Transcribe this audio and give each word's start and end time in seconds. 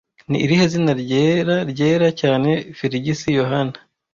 Ni 0.29 0.37
irihe 0.45 0.65
zina 0.73 0.91
ryera 1.01 1.55
ryera 1.71 2.07
cyane 2.21 2.49
Feligisi- 2.77 3.25
Yohana 3.39 3.75